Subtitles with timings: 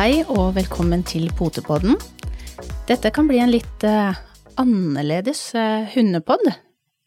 [0.00, 1.98] Hei og velkommen til Potepodden.
[2.88, 4.16] Dette kan bli en litt uh,
[4.56, 6.46] annerledes uh, hundepod,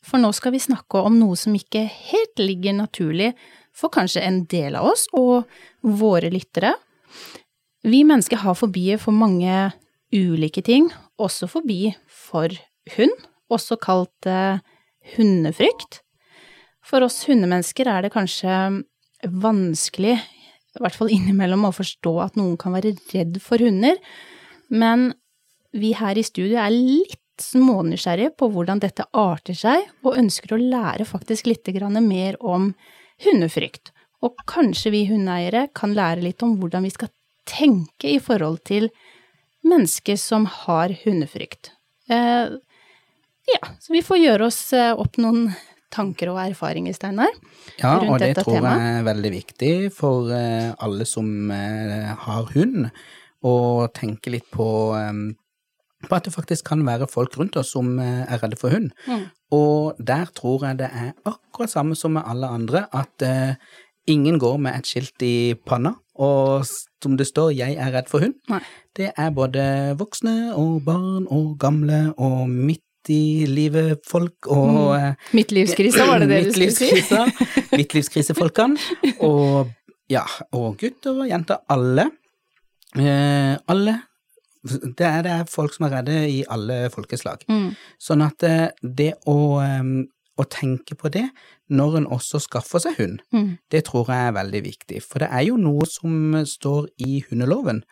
[0.05, 3.31] for nå skal vi snakke om noe som ikke helt ligger naturlig
[3.73, 5.49] for kanskje en del av oss og
[5.81, 6.75] våre lyttere.
[7.81, 9.71] Vi mennesker har fobier for mange
[10.13, 12.53] ulike ting, også fobi for
[12.93, 13.17] hund,
[13.49, 14.61] også kalt uh,
[15.15, 16.03] hundefrykt.
[16.85, 18.53] For oss hundemennesker er det kanskje
[19.25, 20.19] vanskelig,
[20.73, 23.99] i hvert fall innimellom, å forstå at noen kan være redd for hunder,
[24.73, 25.11] men
[25.73, 30.61] vi her i studio er litt smånysgjerrige på hvordan dette arter seg, og ønsker å
[30.61, 31.69] lære faktisk litt
[32.01, 32.73] mer om
[33.25, 33.91] hundefrykt.
[34.23, 37.11] Og kanskje vi hundeeiere kan lære litt om hvordan vi skal
[37.49, 38.89] tenke i forhold til
[39.67, 41.73] mennesker som har hundefrykt.
[42.09, 42.53] Eh,
[43.51, 45.49] ja, så vi får gjøre oss eh, opp noen
[45.93, 47.31] tanker og erfaringer, Steinar,
[47.79, 48.81] Ja, og det tror temaet.
[48.81, 52.89] jeg er veldig viktig for eh, alle som eh, har hund,
[53.43, 53.55] å
[53.93, 55.33] tenke litt på, eh,
[56.07, 58.91] på at det faktisk kan være folk rundt oss som er redde for hund.
[59.07, 59.25] Mm.
[59.53, 63.23] Og der tror jeg det er akkurat samme som med alle andre, at
[64.09, 68.19] ingen går med et skilt i panna, og som det står 'jeg er redd for
[68.19, 68.39] hund'.
[68.49, 68.61] Nei.
[68.95, 75.21] Det er både voksne og barn og gamle og midt i livet folk og mm.
[75.35, 77.71] Midtlivskrisa, var det det du skulle si?
[77.75, 78.77] Midtlivskrisefolkene.
[79.27, 79.71] Og
[80.11, 80.23] ja,
[80.53, 81.61] og gutter og jenter.
[81.71, 82.09] Alle.
[82.99, 83.95] Eh, alle.
[84.63, 87.43] Det er, det er folk som er redde i alle folkeslag.
[87.49, 87.71] Mm.
[88.01, 89.89] Sånn at eh, det å, eh,
[90.39, 91.25] å tenke på det
[91.73, 93.57] når en også skaffer seg hund, Mm.
[93.71, 95.01] det tror jeg er veldig viktig.
[95.03, 97.83] For det er jo noe som står i hundeloven,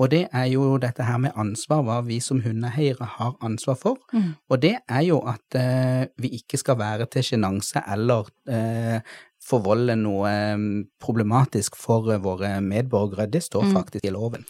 [0.00, 3.98] og det er jo dette her med ansvar, hva vi som hundeeiere har ansvar for.
[4.12, 4.30] Mm.
[4.50, 9.00] Og det er jo at eh, vi ikke skal være til sjenanse eller eh,
[9.44, 10.56] forvolde noe eh,
[11.04, 13.28] problematisk for eh, våre medborgere.
[13.30, 13.74] Det står Mm.
[13.76, 14.44] faktisk i loven.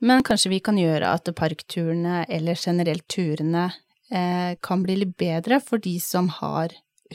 [0.00, 3.70] Men kanskje vi kan gjøre at parkturene, eller generelt turene,
[4.10, 6.68] eh, kan bli litt bedre for de som har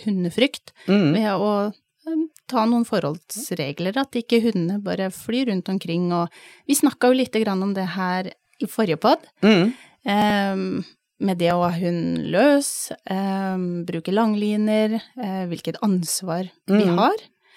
[0.05, 1.13] hundefrykt, Mm.
[1.13, 1.73] ved å
[2.07, 6.29] eh, ta noen forholdsregler, at ikke hundene bare flyr rundt omkring, og
[6.67, 8.31] vi snakka jo lite grann om det her
[8.61, 9.73] i forrige pod, Mm.
[10.05, 10.85] um,
[11.19, 16.97] med det å ha hund løs, um, bruke langliner, uh, hvilket ansvar vi Mm.
[16.97, 17.15] har.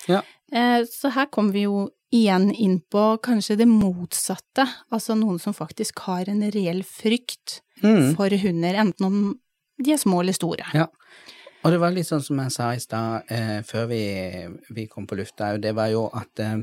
[0.09, 0.23] Ja.
[0.53, 5.53] Eh, så her kommer vi jo igjen inn på kanskje det motsatte, altså noen som
[5.55, 8.17] faktisk har en reell frykt Mm.
[8.17, 9.39] for hunder, enten om
[9.81, 10.65] de er små eller store.
[10.75, 10.87] Ja.
[11.61, 14.05] Og det var litt sånn som jeg sa i stad, eh, før vi,
[14.73, 16.63] vi kom på lufta, og det var jo at eh,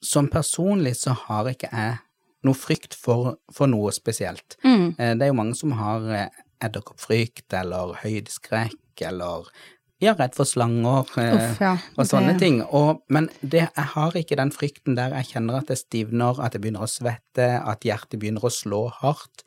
[0.00, 1.98] som personlig så har ikke jeg
[2.46, 4.56] noe frykt for, for noe spesielt.
[4.64, 4.94] Mm.
[4.96, 9.50] Eh, det er jo mange som har eh, edderkoppfrykt eller høydeskrekk eller
[10.00, 11.04] ja, redd for slanger.
[11.20, 11.74] eh, Uff, ja.
[11.96, 12.62] og sånne Det- ting.
[12.72, 16.52] Og, men det, jeg har ikke den frykten der jeg kjenner at jeg stivner, at
[16.56, 19.44] jeg begynner å svette, at hjertet begynner å slå hardt.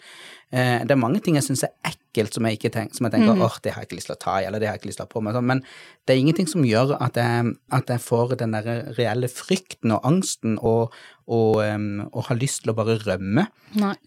[0.54, 3.16] Eh, det er mange ting jeg syns er ekkelt som jeg, ikke tenk, som jeg
[3.16, 3.42] tenker mm.
[3.42, 4.90] åh, det har jeg ikke lyst til å ta i, eller det har jeg ikke
[4.92, 5.34] lyst til å ha på meg.
[5.34, 5.64] sånn, Men
[6.06, 10.06] det er ingenting som gjør at jeg, at jeg får den der reelle frykten og
[10.06, 10.94] angsten og,
[11.26, 13.48] og, um, og har lyst til å bare rømme.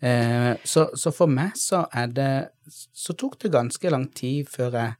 [0.00, 2.30] Eh, så, så for meg så er det
[2.94, 4.94] Så tok det ganske lang tid før jeg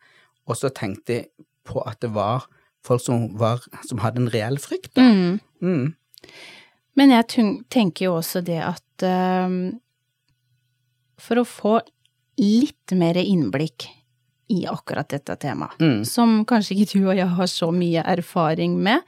[0.46, 1.28] også tenkte jeg
[1.66, 2.46] på at det var
[2.86, 4.92] folk som, var, som hadde en reell frykt.
[4.94, 5.02] Da.
[5.02, 5.40] Mm.
[5.62, 5.94] Mm.
[6.96, 7.26] Men jeg
[7.72, 9.58] tenker jo også det at ehm,
[11.20, 11.74] for å få
[12.38, 13.88] litt mer innblikk
[14.52, 16.04] i akkurat dette temaet, Mm.
[16.06, 19.02] som kanskje ikke du og jeg har så mye erfaring med,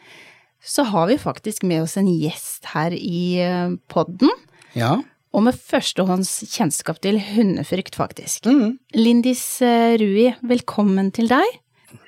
[0.58, 4.30] så har vi faktisk med oss en gjest her i eh, podden,
[4.74, 4.96] Ja.
[5.34, 8.46] Og med førstehånds kjennskap til hundefrykt, faktisk.
[8.48, 8.78] Mm.
[8.96, 11.58] Lindis eh, Rui, velkommen til deg.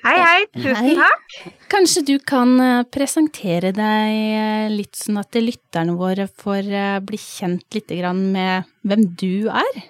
[0.05, 0.41] Hei, hei.
[0.53, 0.95] Tusen Hei.
[0.97, 1.53] takk.
[1.71, 6.69] Kanskje du kan eh, presentere deg eh, litt sånn at lytterne våre får
[7.05, 9.81] bli kjent litt med hvem du er?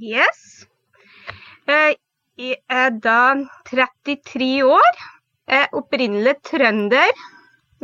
[0.00, 0.66] Yes.
[1.68, 1.94] Eh,
[2.40, 3.34] Jeg er da
[3.68, 4.92] 33 år.
[5.48, 7.10] Jeg er opprinnelig trønder,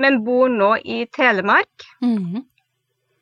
[0.00, 1.84] men bor nå i Telemark.
[2.00, 2.46] Mhm.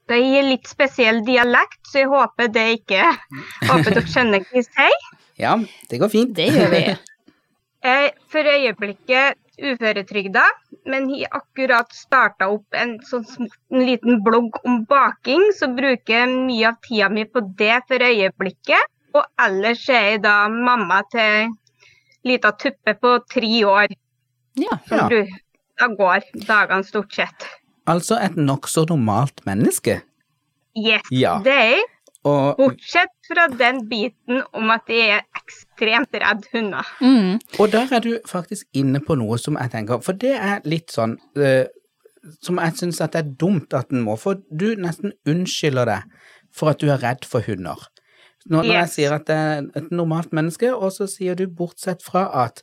[0.06, 3.02] Det gir litt spesiell dialekt, så jeg håper det ikke
[3.70, 5.10] Håper dere skjønner hva jeg sier.
[5.42, 5.56] ja,
[5.90, 6.34] det går fint.
[6.36, 6.84] Det gjør vi.
[7.86, 10.42] Jeg er for øyeblikket uføretrygda,
[10.90, 16.32] men har akkurat starta opp en sånn en liten blogg om baking, så bruker jeg
[16.48, 18.90] mye av tida mi på det for øyeblikket.
[19.14, 21.52] Og ellers er jeg da mamma til
[22.26, 23.94] lita tuppe på tre år.
[24.58, 24.80] Ja.
[24.88, 25.24] Som Ja.
[25.76, 27.46] Da går dagene stort sett.
[27.86, 30.00] Altså et nokså normalt menneske.
[30.76, 31.38] Yes, Ja.
[31.44, 31.84] det er jeg.
[32.26, 36.88] Og, Bortsett fra den biten om at jeg er ekstremt redd hunder.
[37.00, 37.38] Mm.
[37.60, 40.90] og der er du faktisk inne på noe som jeg tenker For det er litt
[40.90, 41.66] sånn uh,
[42.42, 46.16] som jeg syns at det er dumt at den må, for du nesten unnskylder deg
[46.56, 47.78] for at du er redd for hunder.
[48.46, 52.02] Når, når jeg sier at det er et normalt menneske, og så sier du bortsett
[52.02, 52.62] fra at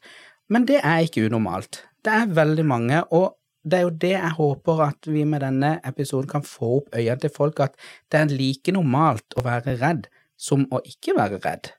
[0.51, 1.85] Men det er ikke unormalt.
[2.03, 5.77] Det er veldig mange, og det er jo det jeg håper at vi med denne
[5.87, 7.77] episoden kan få opp øynene til folk, at
[8.11, 11.71] det er like normalt å være redd som å ikke være redd.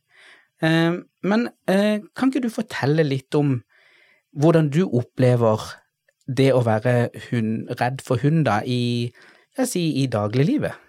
[0.65, 0.97] Eh,
[1.29, 3.59] men eh, kan ikke du fortelle litt om
[4.41, 5.61] hvordan du opplever
[6.25, 9.13] det å være hund, redd for hund da, i,
[9.61, 10.81] sier, i dagliglivet?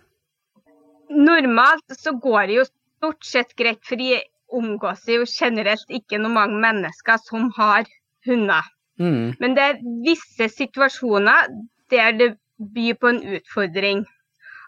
[1.11, 4.23] Normalt så går det jo stort sett greit, for jeg
[4.55, 7.85] omgås jo generelt ikke noen mange mennesker som har
[8.25, 8.63] hunder.
[8.99, 11.49] Mm, Men det er visse situasjoner
[11.91, 12.29] der det
[12.75, 14.05] byr på en utfordring.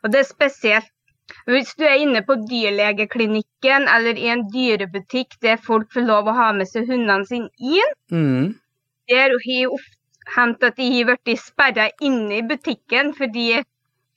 [0.03, 0.91] Og det er spesielt
[1.47, 6.35] hvis du er inne på dyrlegeklinikken eller i en dyrebutikk der folk får lov å
[6.37, 8.53] ha med seg hundene sine inn, mm,
[9.11, 9.81] der har
[10.37, 13.61] hendt at de har blitt sperra inne i butikken fordi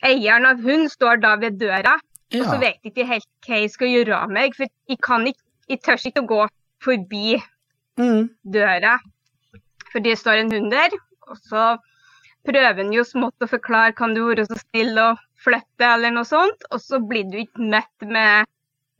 [0.06, 1.98] eieren av hund står da ved døra.
[2.30, 5.26] Og så vet jeg ikke helt hva jeg skal gjøre av meg, for jeg kan
[5.26, 6.44] ikke, jeg tør ikke å gå
[6.84, 7.40] forbi
[8.00, 8.94] Mm, døra
[9.92, 10.94] fordi det står en hund der.
[11.30, 11.64] Og så
[12.46, 15.10] prøver han jo smått å forklare kan du være så snill å
[15.40, 18.48] flytte eller noe sånt, og så blir du ikke møtt med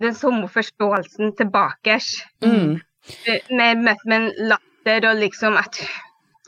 [0.01, 1.99] den samme forståelsen tilbake.
[2.45, 2.79] mm,
[3.57, 5.83] Mer møtt med en latter og liksom at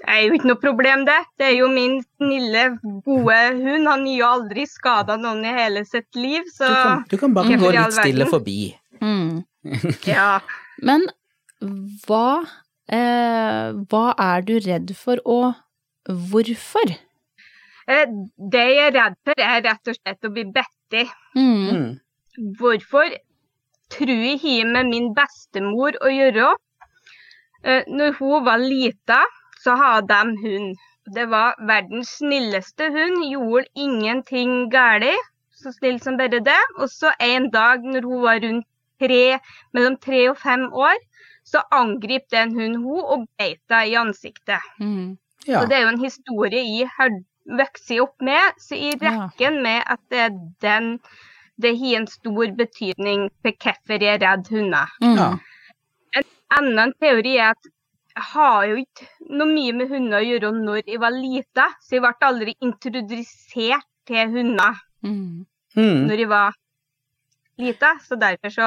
[0.02, 1.18] det er jo ikke noe problem, det.
[1.38, 2.64] Det er jo min snille,
[3.06, 3.86] gode hund.
[3.86, 7.36] Han har jo aldri skada noen i hele sitt liv, så du, kan, du kan
[7.36, 8.56] bare gå litt stille forbi.
[8.98, 9.44] Mm.
[10.10, 10.40] ja.
[10.82, 11.06] Men
[12.08, 12.42] hva,
[12.90, 15.55] hva er du redd for, og
[16.06, 16.94] hvorfor?
[17.88, 18.06] Eh,
[18.52, 21.08] Det jeg er redd for, er rett og slett å bli bitt.
[21.37, 21.69] Mm.
[21.73, 22.00] Mm,
[22.58, 23.08] Hvorfor
[23.93, 26.55] tror jeg har med min bestemor å gjøre.
[27.64, 29.23] Eh, Når hun var lita,
[29.62, 30.76] så hadde de hund.
[31.14, 35.28] Det var verdens snilleste hund, gjorde ingenting galt.
[35.62, 36.61] Så snill som bare det.
[36.78, 38.67] Og så en dag når hun var rundt
[39.00, 39.38] tre,
[39.75, 40.99] mellom tre og fem år,
[41.52, 44.70] så angrep den hunden hun og beit henne i ansiktet.
[44.81, 45.19] Mm.
[45.46, 45.60] ja.
[45.60, 47.12] Så det er jo en historie jeg har
[47.58, 49.28] vokst opp med, så jeg Ja.
[49.62, 50.99] med at det er den
[51.62, 54.88] det har en stor betydning for hvorfor jeg er redd hunder.
[55.02, 55.16] Mm.
[55.16, 55.31] ja.
[56.16, 56.25] En
[56.58, 57.69] annen teori er at
[58.12, 61.96] jeg har jo ikke noe mye med hunder å gjøre når jeg var lita, så
[61.96, 65.46] jeg ble aldri introdusert til hunder Mm.
[65.75, 66.52] Mm, når jeg var
[67.58, 67.88] lita.
[68.06, 68.66] Så derfor så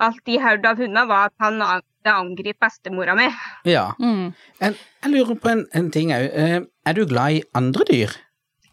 [0.00, 3.26] Alt de hørte av hunder, var at han an- det angrep bestemora mi.
[3.66, 3.88] ja.
[3.98, 4.32] Mm.
[4.60, 6.28] Jeg, jeg lurer på en, en ting òg.
[6.32, 8.14] Eh, er du glad i andre dyr?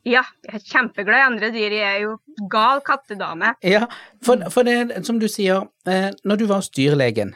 [0.05, 1.73] Ja, jeg er kjempeglad i andre dyr.
[1.73, 2.11] Jeg er jo
[2.53, 3.55] gal kattedame.
[3.65, 3.87] Ja,
[4.23, 7.33] for, for det som du sier, eh, når du var hos dyrlegen,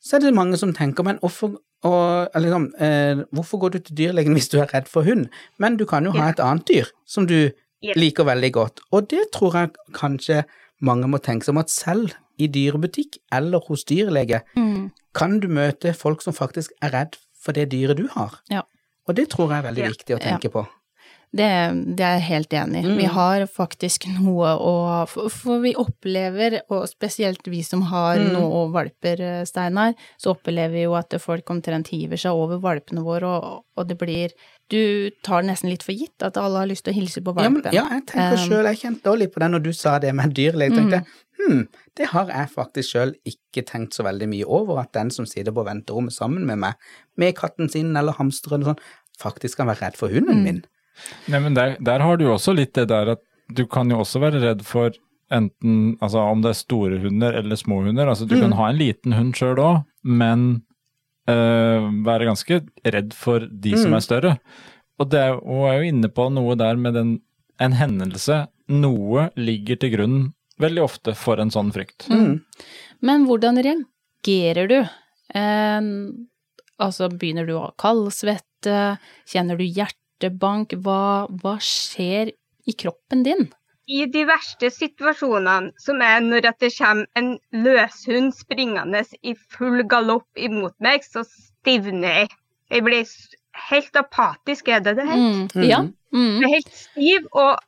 [0.00, 3.78] så er det mange som tenker, men hvorfor, og, eller, sånn, eh, hvorfor går du
[3.84, 5.28] til dyrlegen hvis du er redd for hund?
[5.60, 7.92] Men du kan jo ha et annet dyr som du Ja.
[7.94, 10.40] liker veldig godt, og det tror jeg kanskje
[10.80, 14.90] mange må tenke seg om at selv i dyrebutikk eller hos dyrlege Mm.
[15.14, 18.40] kan du møte folk som faktisk er redd for det dyret du har.
[18.50, 18.62] Ja.
[19.08, 19.88] Og det tror jeg er veldig Ja.
[19.90, 20.66] viktig å tenke på.
[21.30, 21.46] Det,
[21.96, 22.86] det er jeg helt enig i.
[22.88, 22.96] Mm.
[22.96, 28.32] Vi har faktisk noe å For for vi opplever, og spesielt vi som har Mm.
[28.32, 33.04] noe valper, eh, Steinar, så opplever vi jo at folk omtrent hiver seg over valpene
[33.04, 34.32] våre, og, og det blir
[34.70, 37.32] Du tar det nesten litt for gitt at alle har lyst til å hilse på
[37.36, 37.72] Ja, men, valpen.
[37.72, 40.14] ja, jeg tenker Um, selv, jeg kjente dårlig litt på det når du sa det
[40.14, 40.72] med dyrlege.
[40.72, 41.04] Jeg tenkte,
[41.38, 41.48] Mm.
[41.48, 45.24] hm, det har jeg faktisk selv ikke tenkt så veldig mye over, at den som
[45.24, 46.74] sitter på venterommet sammen med meg,
[47.16, 48.82] med katten sin eller hamsteren og sånn,
[49.18, 50.44] faktisk kan være redd for hunden Mm.
[50.44, 50.64] min.
[51.28, 53.20] Nei, men der, der har du jo også litt det der at
[53.54, 54.90] du kan jo også være redd for
[55.32, 58.08] enten altså om det er store hunder eller små hunder.
[58.08, 58.40] Altså du Mm.
[58.46, 60.62] kan ha en liten hund sjøl òg, men
[61.28, 63.96] øh, være ganske redd for de som Mm.
[63.96, 64.38] er større.
[64.98, 67.20] Og det er, hun er jo inne på noe der med den,
[67.60, 68.48] en hendelse.
[68.68, 72.08] Noe ligger til grunn veldig ofte for en sånn frykt.
[72.10, 72.40] Mm.
[73.02, 74.78] Men hvordan reagerer du?
[75.34, 75.80] Eh,
[76.80, 78.98] altså, begynner du å ha kaldsvette?
[79.28, 79.64] Kjenner du
[80.18, 80.74] hjertebank?
[80.82, 82.32] Hva, hva skjer
[82.68, 83.48] i kroppen din?
[83.88, 89.82] I de verste situasjonene, som er når at det kommer en løshund springende i full
[89.88, 92.28] galopp imot meg, så stivner jeg.
[92.70, 93.06] Jeg blir
[93.70, 95.16] helt apatisk, er det det her?
[95.16, 95.48] Mm.
[95.54, 95.64] Mm.
[95.64, 95.80] Ja.
[95.82, 96.42] Jeg Mm.
[96.42, 97.58] er helt stiv, og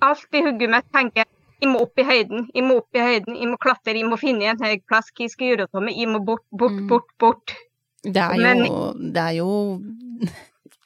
[0.00, 1.24] alt i hodet mitt tenker
[1.60, 4.16] jeg må opp i høyden, jeg må opp i høyden, jeg må klatre, jeg må
[4.16, 5.10] finne en høy plass.
[5.10, 5.96] Hva skal jeg gjøre av meg?
[5.98, 6.86] Jeg må bort, bort, Mm.
[6.88, 7.54] bort, bort.
[8.04, 9.80] Det er Men- det er jo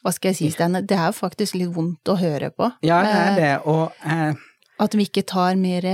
[0.03, 0.83] Hva skal jeg si, Steine?
[0.83, 2.73] Det er jo faktisk litt vondt å høre på.
[2.83, 4.41] Ja, det er Eh, det, og eh,
[4.83, 5.87] At vi ikke tar mer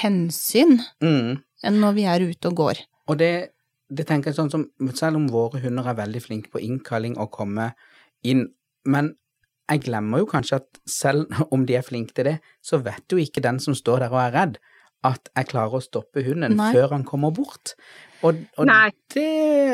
[0.00, 1.38] hensyn mm.
[1.62, 2.82] enn når vi er ute og går.
[3.08, 3.54] Og det,
[3.88, 7.30] det tenker jeg sånn som, selv om våre hunder er veldig flinke på innkalling og
[7.36, 7.70] komme
[8.26, 8.48] inn,
[8.88, 9.12] men
[9.68, 13.20] jeg glemmer jo kanskje at selv om de er flinke til det, så vet jo
[13.22, 14.58] ikke den som står der og er redd,
[15.04, 16.72] at jeg klarer å stoppe hunden Nei.
[16.74, 17.74] før han kommer bort.
[18.26, 18.66] Og, og
[19.14, 19.22] det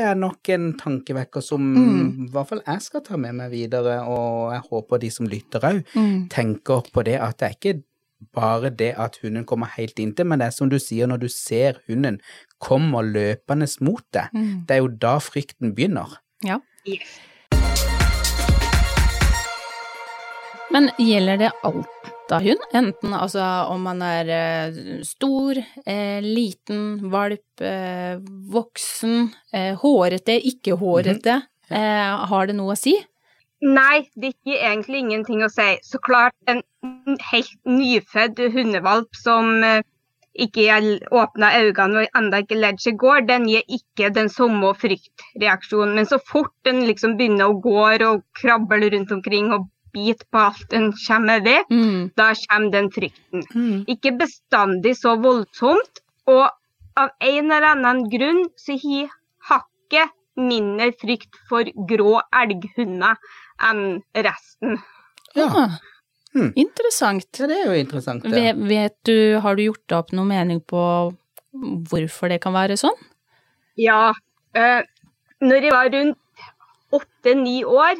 [0.04, 2.26] er nok en tankevekker som Mm.
[2.26, 5.60] i hvert fall jeg skal ta med meg videre, og jeg håper de som lytter
[5.60, 6.28] òg, Mm.
[6.28, 7.82] tenker på det at det er ikke
[8.34, 11.28] bare det at hunden kommer helt inntil, men det er som du sier, når du
[11.28, 12.20] ser hunden
[12.60, 14.66] kommer løpende mot deg, Mm.
[14.66, 16.18] det er jo da frykten begynner.
[16.44, 16.58] Ja.
[16.86, 17.18] Yes.
[20.70, 22.62] Men gjelder det alt av hund?
[22.72, 28.16] Enten altså om man er eh, stor, eh, liten, valp, eh,
[28.54, 31.42] voksen, eh, hårete, ikke hårete.
[31.70, 32.94] eh, har det noe å si?
[33.64, 35.78] Nei, det gir egentlig ingenting å si.
[35.82, 36.62] Så klart, en
[37.30, 39.82] helt nyfødt hundevalp som eh,
[40.34, 40.80] ikke
[41.14, 45.94] åpna øynene og enda ikke ledd seg går, den gir ikke den samme fryktreaksjonen.
[45.94, 47.78] Men så fort den liksom begynner å gå
[48.08, 52.10] og krabbe rundt omkring og bite på alt en kommer over, Mm.
[52.16, 53.46] da kommer den frykten.
[53.88, 56.50] Ikke bestandig så voldsomt, og
[56.96, 59.08] av en eller annen grunn så har
[59.50, 63.16] hakket mindre frykt for grå elghunder
[63.62, 64.78] enn resten.
[65.34, 65.78] Ja, Ah,
[66.34, 66.52] Mm.
[66.56, 67.28] Interessant.
[67.38, 68.24] Ja, det er jo interessant.
[68.24, 68.32] det.
[68.32, 71.14] Vet, vet du, har du gjort deg opp noen mening på
[71.54, 72.96] hvorfor det kan være sånn?
[73.78, 74.12] Ja,
[74.52, 74.82] eh,
[75.40, 76.18] når jeg var rundt
[76.92, 77.94] åtte-ni år,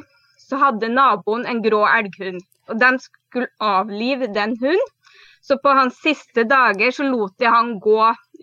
[0.44, 2.42] så hadde naboen en grå elghund.
[2.68, 4.92] Og de skulle avlive den hunden.
[5.44, 8.00] Så på hans siste dager så lot jeg han gå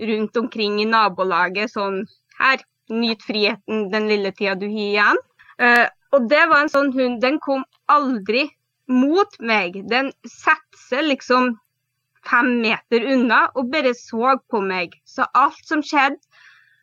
[0.09, 2.03] rundt omkring i nabolaget sånn
[2.41, 5.19] Her, nyt friheten den lille tida du har igjen.
[5.61, 7.19] Uh, og det var en sånn hund.
[7.21, 8.47] Den kom aldri
[8.91, 9.77] mot meg.
[9.89, 11.53] Den satte seg liksom
[12.27, 14.97] fem meter unna og bare så på meg.
[15.05, 16.19] Så alt som skjedde,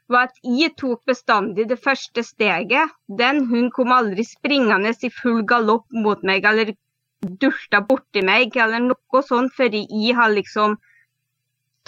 [0.09, 2.91] var at jeg tok bestandig det første steget.
[3.09, 6.73] Den hun kom aldri springende i full galopp mot meg eller
[7.21, 10.77] dulta borti meg eller noe sånt før jeg har liksom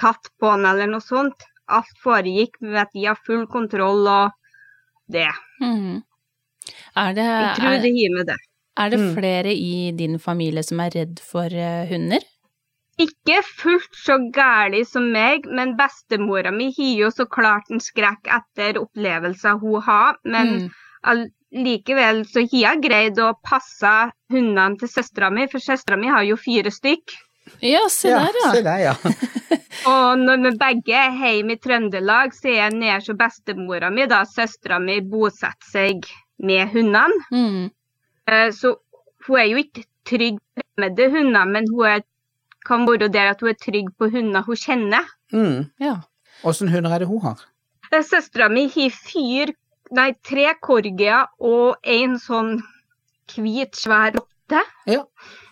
[0.00, 1.47] tatt på den eller noe sånt.
[1.71, 4.33] Alt foregikk med at jeg har full kontroll og
[5.11, 5.29] det.
[5.62, 6.00] Mm.
[6.99, 8.37] Er det, Jeg tror er, det gir med det.
[8.79, 9.15] er det Mm.
[9.15, 12.21] flere i din familie som er redd for eh, hunder?
[13.00, 18.28] Ikke fullt så gæli som meg, men bestemora mi har jo så klart en skrekk
[18.28, 20.19] etter opplevelser hun har.
[20.25, 20.71] Men
[21.04, 21.26] Mm.
[21.52, 23.92] likevel så har jeg greid å passe
[24.30, 27.16] hundene til søstera mi, for søstera mi har jo fire stykk.
[27.64, 28.50] Ja, se ja, der, ja.
[28.52, 28.95] Se der, ja.
[29.90, 34.04] Og når vi begge er hjemme i Trøndelag, så er jeg nede hos bestemora mi,
[34.07, 36.07] da søstera mi bosetter seg
[36.38, 37.16] med hundene.
[37.33, 37.71] Mm.
[38.28, 38.76] Eh, Så
[39.26, 42.04] hun er jo ikke trygg med fremmede hunder, men hun er,
[42.67, 45.07] kan være der at hun er trygg på hunder hun kjenner.
[45.33, 45.71] Mm.
[45.81, 45.97] ja.
[46.45, 47.45] Åssen hunder er det hun har?
[47.93, 49.55] Eh, Søstera mi har fire,
[49.97, 52.59] nei, tre corgier og en sånn
[53.35, 54.64] hvit, svær rotte.
[54.90, 55.05] Ja.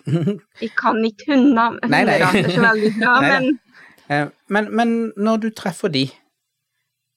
[0.09, 3.59] Jeg kan ikke hunder, Nei, hunderaser så veldig bra, Nei men
[4.09, 6.07] Eh, men, men når du treffer de,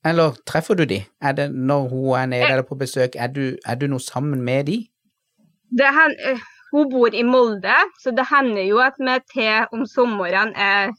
[0.06, 1.04] eller treffer du de?
[1.22, 4.42] Er det når hun er nede eller på besøk, er du, er du noe sammen
[4.44, 4.80] med de?
[5.72, 9.86] det hen, eh, hun bor i Molde, så det hender jo at vi til om
[9.86, 10.92] sommeren er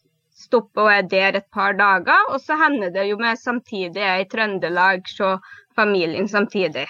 [0.43, 2.27] stopper og er der et par dager.
[2.35, 5.39] Og så hender det jo vi samtidig er i Trøndelag, så
[5.77, 6.87] familien samtidig.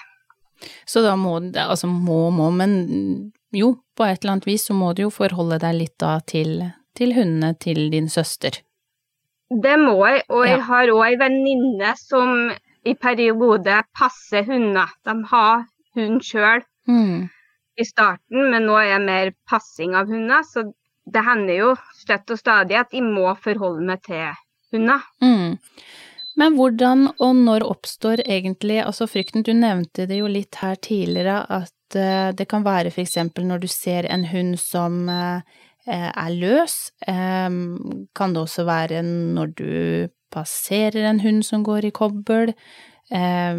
[0.86, 4.74] Så da må det, altså må, må, men jo, på et eller annet vis så
[4.74, 6.62] må du jo forholde deg litt da til,
[6.96, 8.60] til hundene til din søster.
[9.52, 10.64] Det må jeg, og jeg Ja.
[10.64, 12.50] har òg ei venninne som
[12.88, 14.88] i perioder passer hunder.
[15.04, 17.28] De har hund sjøl Mm.
[17.81, 20.45] I starten, men nå er jeg mer passing av hunder.
[20.47, 20.69] Så
[21.12, 24.29] det hender jo støtt og stadig at jeg må forholde meg til
[24.75, 25.05] hunder.
[25.25, 25.59] Mm.
[26.41, 29.45] Men hvordan og når oppstår egentlig altså frykten?
[29.45, 33.69] Du nevnte det jo litt her tidligere at eh, det kan være eksempel når du
[33.69, 35.59] ser en hund som eh,
[35.91, 36.93] er løs.
[37.05, 42.55] Kan det også være når du passerer en hund som går i kobbel?
[43.11, 43.59] Er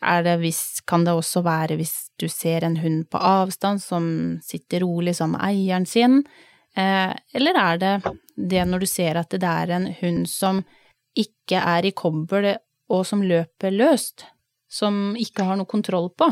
[0.00, 4.84] det hvis, kan det også være hvis du ser en hund på avstand som sitter
[4.86, 6.22] rolig som eieren sin?
[6.76, 7.94] Eh, eller er det
[8.36, 10.62] det når du ser at det er en hund som
[11.18, 12.52] ikke er i kobbel
[12.88, 14.24] og som løper løst,
[14.70, 16.30] som ikke har noe kontroll på?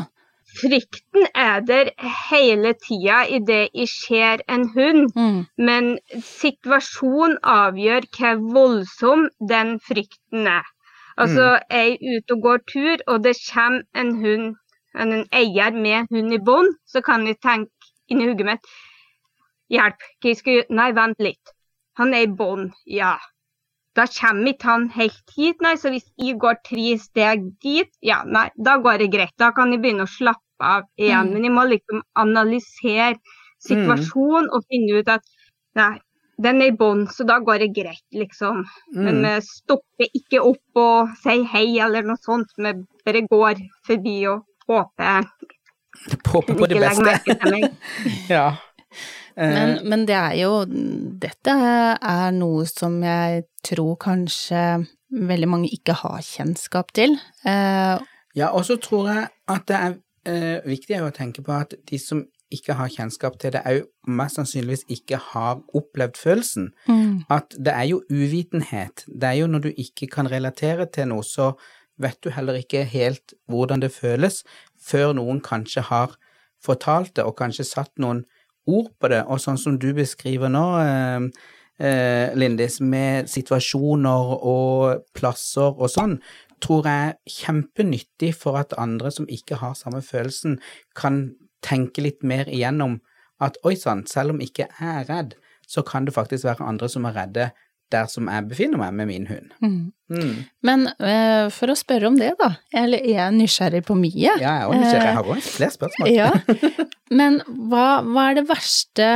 [0.57, 1.89] Frykten er der
[2.29, 5.11] hele tida idet jeg ser en hund.
[5.15, 5.41] Mm.
[5.57, 10.65] Men situasjonen avgjør hvor voldsom den frykten er.
[11.17, 14.51] Altså, jeg er ute og går tur, og det kommer en hund,
[14.97, 18.69] en eier med hund i bånd, så kan jeg tenke inni hodet mitt
[19.73, 20.73] Hjelp, hva jeg skal gjøre?
[20.79, 21.49] Nei, vent litt.
[21.99, 23.17] Han er i bånd, ja.
[23.97, 25.73] Da kommer ikke han helt hit, nei.
[25.81, 29.33] Så hvis jeg går tre steg dit, ja, nei, da går det greit.
[29.41, 31.27] Da kan jeg begynne å slappe av igjen.
[31.27, 31.33] Mm.
[31.35, 33.17] Men jeg må liksom analysere
[33.65, 35.25] situasjonen og finne ut at
[35.77, 35.95] nei,
[36.41, 38.63] den er i bånn, så da går det greit, liksom.
[38.93, 39.23] Men Mm.
[39.25, 42.51] vi stopper ikke opp og sier hei eller noe sånt.
[42.57, 42.73] Vi
[43.05, 45.25] bare går forbi og håper
[46.27, 47.19] Håper på det beste.
[48.29, 48.55] Ja.
[49.37, 51.51] Eh, Men, men det er jo Dette
[52.01, 57.17] er noe som jeg tror kanskje veldig mange ikke har kjennskap til.
[57.45, 57.97] Eh,
[58.37, 59.93] Ja, og så tror jeg at det er
[60.29, 64.39] eh, viktig å tenke på at de som ikke har kjennskap til det, òg mest
[64.39, 66.69] sannsynligvis ikke har opplevd følelsen.
[66.87, 69.03] mm, At det er jo uvitenhet.
[69.07, 71.53] Det er jo når du ikke kan relatere til noe, så
[71.99, 74.43] vet du heller ikke helt hvordan det føles,
[74.79, 76.15] før noen kanskje har
[76.63, 78.23] fortalt det, og kanskje satt noen
[78.67, 79.23] ord på det.
[79.27, 81.29] Og sånn som du beskriver nå, eh,
[81.79, 86.19] eh, Lindis, med situasjoner og plasser og sånn,
[86.61, 90.57] tror jeg er kjempenyttig for at andre som ikke har samme følelsen,
[90.95, 91.35] kan
[91.67, 92.99] tenke litt mer igjennom
[93.43, 95.35] at oi sann, selv om ikke jeg er redd,
[95.67, 97.49] så kan det faktisk være andre som er redde
[97.91, 99.53] der som jeg befinner meg med min hund.
[99.63, 99.93] mm.
[100.07, 100.35] Mm.
[100.63, 102.53] Men uh, for å spørre om det, da.
[102.75, 104.13] Eller er jeg nysgjerrig på mye?
[104.15, 105.07] Ja, jeg er også nysgjerrig.
[105.07, 106.11] Jeg har også flere spørsmål.
[106.15, 106.29] Ja.
[107.19, 109.09] Men hva, hva er det verste,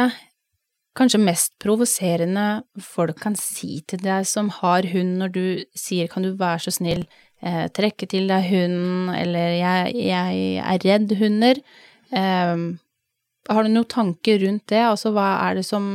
[0.99, 2.47] kanskje mest provoserende
[2.83, 5.45] folk kan si til deg som har hund, når du
[5.79, 7.05] sier kan du være så snill,
[7.39, 11.63] eh, trekke til deg hunden, eller jeg, jeg er redd hunder.
[12.11, 12.57] Eh,
[13.49, 14.83] har du noen tanker rundt det?
[14.85, 15.85] Altså hva er det som,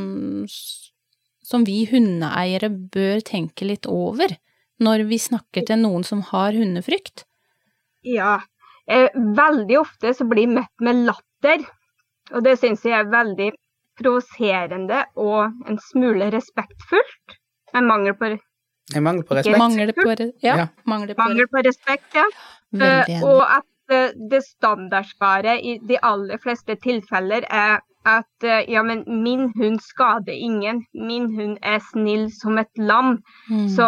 [1.47, 4.33] som vi hundeeiere bør tenke litt over
[4.83, 7.23] når vi snakker til noen som har hundefrykt?
[8.05, 8.39] Ja.
[8.87, 11.63] Eh, veldig ofte så blir jeg møtt med latter.
[12.35, 13.51] Og det syns jeg er veldig
[13.97, 17.37] provoserende og en smule respektfullt.
[17.75, 18.29] En mangel på,
[18.95, 19.57] en mangel på respekt.
[19.59, 20.67] Mangel på, re- ja, Ja.
[20.87, 22.27] Mangel på mangel på respekt, ja.
[22.77, 23.65] Eh, og at
[24.31, 30.33] det standardsvaret i de aller fleste tilfeller er at eh, ja, men min hund skader
[30.33, 30.83] ingen.
[30.93, 33.17] Min hund er snill som et lam.
[33.49, 33.69] Mm.
[33.75, 33.87] Så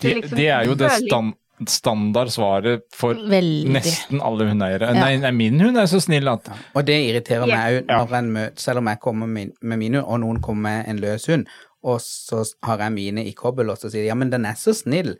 [0.00, 1.34] Det, liksom det er jo det stand,
[1.70, 3.70] standard svaret for Veldig.
[3.74, 4.90] nesten alle hundeeiere.
[4.90, 5.04] Ja.
[5.06, 7.62] Nei, nei, min hund er så snill at Og det irriterer yeah.
[7.62, 8.48] meg òg ja.
[8.58, 11.46] Selv om jeg kommer med, med min hund, og noen kommer med en løs hund,
[11.84, 14.58] og så har jeg mine i kobbel, og så sier de ja, men den er
[14.58, 15.14] så snill.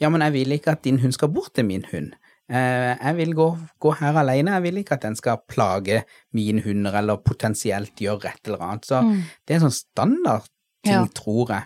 [0.00, 2.12] Ja, men jeg vil ikke at din hund skal bort til min hund.
[2.50, 3.46] Eh, jeg vil gå,
[3.80, 8.24] gå her alene, jeg vil ikke at den skal plage mine hunder eller potensielt gjøre
[8.30, 8.86] et eller annet.
[8.88, 9.22] Så Mm.
[9.46, 11.04] det er en sånn standardting, Ja.
[11.14, 11.62] tror jeg.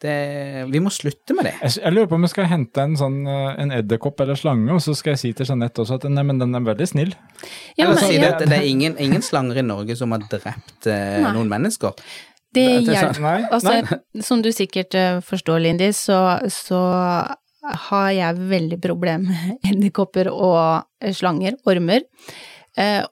[0.00, 1.54] Det, vi må slutte med det.
[1.60, 4.70] jeg, jeg lurer på om jeg skal hente en sånn eh, en edderkopp eller slange,
[4.72, 7.12] og så skal jeg si til Jeanette også at nei, men den er veldig snill.
[7.76, 10.20] Ja, men, si det ja, det, det er ingen, ingen slanger i Norge som har
[10.30, 11.92] drept eh, noen mennesker.
[12.54, 13.12] det det er hjelper.
[13.14, 16.80] sånn- Nei, Altså, som du sikkert eh, forstår, Lindy, så, så
[17.62, 22.06] har jeg veldig problem med edderkopper og slanger, ormer.
[22.78, 23.02] Eh,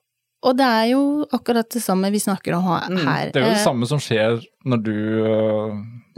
[0.46, 1.02] og det er jo
[1.34, 2.88] akkurat det samme vi snakker om her.
[2.88, 4.94] Mm, Det er jo det Eh, samme som skjer når du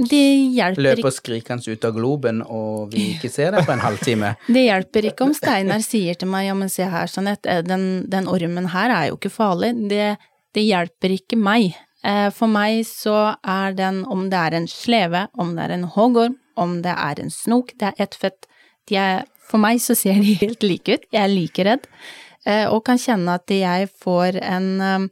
[0.01, 4.35] det hjelper Løper skrikende ut av globen, og vi ikke ser det på en halvtime.
[4.55, 8.29] Det hjelper ikke om Steinar sier til meg ja, men se her, Jeanette, den, den
[8.31, 9.75] ormen her er jo ikke farlig.
[9.91, 10.17] Det,
[10.57, 11.75] det hjelper ikke meg.
[12.05, 15.89] Eh, For meg så er den, om det er en sleve, om det er en
[15.97, 18.47] hoggorm, om det er en snok, det er ett fett.
[18.91, 21.05] Er, for meg så ser de helt like ut.
[21.15, 21.85] Jeg er like redd.
[22.47, 25.05] eh, Og kan kjenne at jeg får en eh,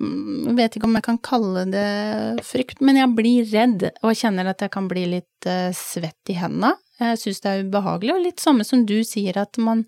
[0.00, 4.16] mm, Jeg vet ikke om jeg kan kalle det frykt, men jeg blir redd og
[4.16, 6.72] kjenner at jeg kan bli litt eh, svett i hendene.
[7.00, 9.86] Jeg syns det er ubehagelig, og litt samme som du sier, at man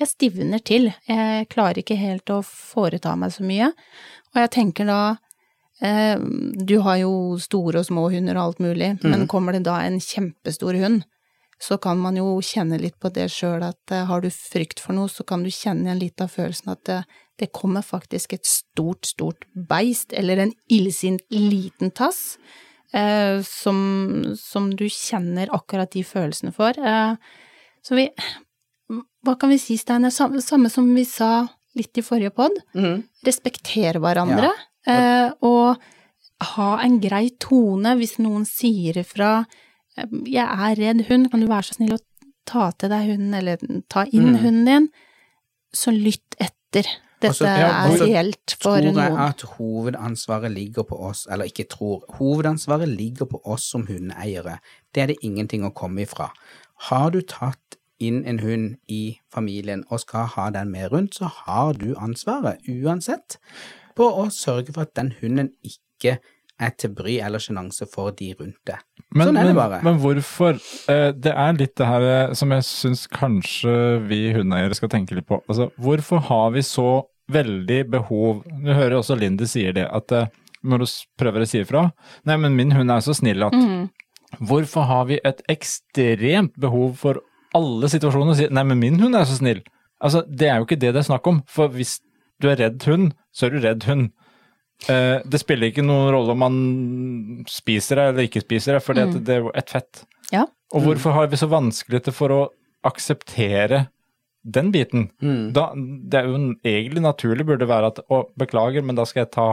[0.00, 0.88] Jeg stivner til.
[1.06, 3.68] Jeg klarer ikke helt å foreta meg så mye.
[4.34, 4.96] Og jeg tenker da
[5.84, 6.18] eh,
[6.64, 10.00] Du har jo store og små hunder og alt mulig, men kommer det da en
[10.00, 11.04] kjempestor hund,
[11.60, 14.96] så kan man jo kjenne litt på det sjøl at eh, har du frykt for
[14.96, 17.00] noe, så kan du kjenne igjen litt av følelsen at det,
[17.40, 22.36] det kommer faktisk et stort, stort beist, eller en illsint liten tass,
[22.92, 26.76] eh, som, som du kjenner akkurat de følelsene for.
[26.78, 27.16] Eh,
[27.84, 28.08] så vi
[29.24, 30.12] Hva kan vi si, Steinar?
[30.12, 32.52] Samme, samme som vi sa litt i forrige pod.
[33.24, 34.64] Respektere hverandre, eh,
[35.40, 35.80] og
[36.54, 39.46] ha en grei tone hvis noen sier ifra
[39.96, 42.02] eh, 'jeg er redd hund, kan du være så snill å
[42.46, 43.56] ta til deg hunden', eller
[43.88, 44.38] 'ta inn Mm.
[44.42, 44.88] hunden din',
[45.72, 46.84] så lytt etter.
[47.22, 49.18] Dette altså, ja, er også reelt for tror jeg noen.
[49.18, 54.58] at hovedansvaret ligger på oss, eller ikke tror, hovedansvaret ligger på oss som hundeeiere.
[54.94, 56.28] Det er det ingenting å komme ifra.
[56.90, 61.24] Har du tatt inn en hund i familien og skal ha den med rundt, så
[61.24, 63.38] har du ansvaret, uansett,
[63.96, 66.18] på å sørge for at den hunden ikke
[66.62, 68.78] er til bry eller sjenanse for de rundt deg.
[69.14, 69.80] Men, Sånn er det bare.
[69.82, 70.54] men hvorfor
[70.90, 73.74] eh, Det er litt det her eh, som jeg syns kanskje
[74.06, 75.40] vi hundeeiere skal tenke litt på.
[75.50, 77.02] Altså, hvorfor har vi så
[77.32, 80.26] veldig behov Du hører også Lindy sier det, at eh,
[80.62, 80.86] når du
[81.20, 81.86] prøver å si ifra
[82.28, 83.88] Nei, men min hund er så snill at Mm.
[84.42, 87.20] Hvorfor har vi et ekstremt behov for
[87.54, 89.60] alle situasjoner å si Nei, men min hund er så snill.
[90.02, 91.38] Altså, det er jo ikke det det er snakk om.
[91.46, 92.00] For hvis
[92.44, 94.10] du er redd hund, så er du redd hund.
[94.90, 96.56] Eh, det spiller ikke noen rolle om man
[97.48, 99.16] spiser det eller ikke spiser det, for Mm.
[99.24, 100.04] det er jo et fett.
[100.32, 100.44] Ja.
[100.74, 102.40] Og hvorfor har vi så vanskeligheter for å
[102.84, 103.86] akseptere
[104.44, 105.08] den biten?
[105.22, 105.52] Mm.
[105.56, 109.32] Da, det er jo egentlig naturlig burde være at å, beklager, men da skal jeg
[109.36, 109.48] ta.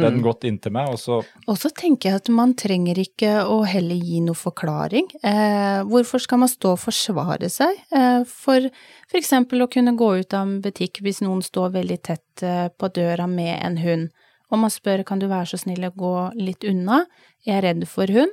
[0.00, 3.64] Den godt inntil meg, og så Og så tenker jeg at man trenger ikke å
[3.66, 5.08] heller gi noe forklaring.
[5.22, 7.74] Eh, hvorfor skal man stå og forsvare seg?
[7.92, 8.60] Eh, for
[9.08, 12.68] for eksempel å kunne gå ut av en butikk hvis noen står veldig tett eh,
[12.68, 14.08] på døra med en hund,
[14.50, 17.04] og man spør kan du være så snill å gå litt unna,
[17.44, 18.30] jeg er redd for hund,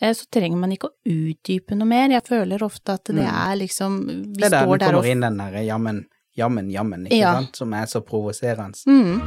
[0.00, 2.08] eh, så trenger man ikke å utdype noe mer.
[2.10, 3.50] Jeg føler ofte at det Mm.
[3.50, 6.06] er liksom Vi Det er der står den der og kommer inn, den derre jammen,
[6.36, 7.34] jammen, jammen, ikke Ja.
[7.34, 8.76] sant, som er så provoserende.
[8.86, 9.22] Mm.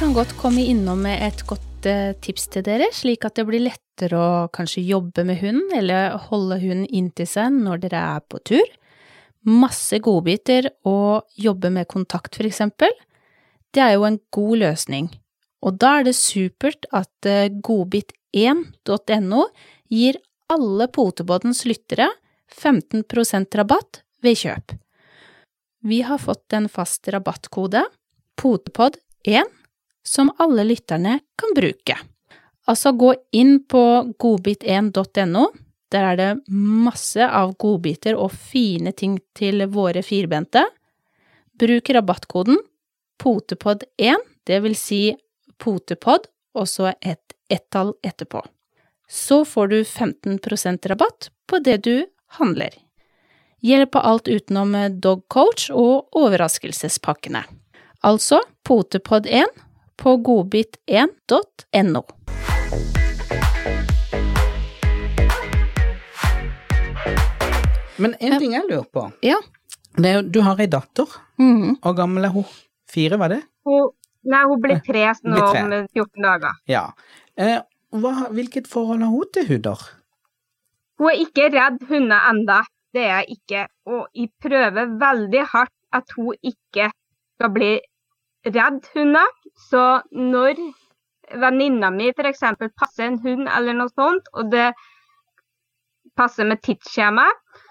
[0.00, 3.60] Kan godt komme innom med et godt eh, tips til dere, slik at det blir
[3.60, 8.40] lettere å kanskje jobbe med hunden, eller holde hunden inntil seg når dere er på
[8.48, 8.64] tur.
[9.44, 12.96] Masse godbiter og jobbe med kontakt, for eksempel.
[13.76, 15.12] Det er jo en god løsning,
[15.60, 19.46] og da er det supert at eh, godbit1.no
[19.92, 22.08] gir alle Poteboddens lyttere
[22.56, 24.80] 15% rabatt ved kjøp.
[25.84, 27.84] Vi har fått en fast rabattkode,
[28.40, 29.59] potepod1,
[30.10, 31.98] som alle lytterne kan bruke.
[32.66, 33.82] Altså gå inn på
[34.18, 35.44] godbit1.no,
[35.90, 40.64] der er det masse av godbiter og fine ting til våre firbente.
[41.58, 42.58] Bruk rabattkoden
[43.20, 45.02] potepod1, det vil si
[45.60, 48.42] potepod, og så et ett-tall etterpå.
[49.10, 52.06] Så får du 15% rabatt på det du
[52.38, 52.70] handler.
[53.60, 57.42] Hjelp på alt utenom dog coach og overraskelsespakkene.
[58.06, 59.50] Altså potepod1
[60.00, 62.02] på godbit1.no.
[68.00, 69.36] Men en ting jeg lurer på, Ja.
[69.96, 71.06] det er du har ei datter,
[71.38, 71.76] Mhm.
[71.82, 72.44] hvor gammel er hun?
[72.88, 73.42] Fire, var det?
[73.64, 73.90] Hun,
[74.24, 75.62] nei, hun blir tre nå Blir tre.
[75.80, 76.52] om 14 dager.
[76.66, 76.92] Ja.
[77.36, 77.60] Eh,
[77.92, 79.78] hva, hvilket forhold har hun til hunder?
[80.98, 82.62] Hun er ikke redd hunder enda.
[82.92, 83.66] Det er jeg ikke.
[83.86, 86.90] Og jeg prøver veldig hardt at hun ikke
[87.38, 87.80] skal bli
[88.46, 89.26] redd hunder.
[89.70, 90.60] Så når
[91.40, 92.40] venninna mi f.eks.
[92.78, 94.70] passer en hund eller noe sånt, og det
[96.16, 97.26] passer med tidsskjema,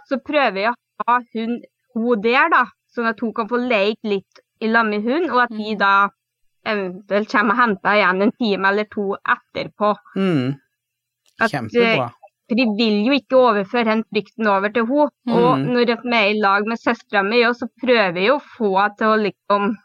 [0.09, 1.57] så prøver jeg å ha hun,
[1.95, 2.63] hun der, da.
[2.89, 6.09] Sånn at hun kan få leke litt i lag med hund, og at vi da
[6.67, 9.91] eventuelt kommer og henter igjen en time eller to etterpå.
[10.19, 10.55] Mm.
[11.39, 12.09] At, Kjempebra.
[12.49, 15.11] For de vil jo ikke overføre den frykten over til henne.
[15.37, 15.67] Og Mm.
[15.69, 18.95] når jeg er med i lag med søstera mi, så prøver jeg å få henne
[18.97, 19.75] til å liksom